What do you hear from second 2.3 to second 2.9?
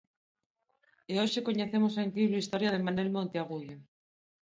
historia de